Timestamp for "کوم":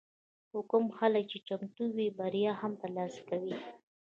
0.71-0.85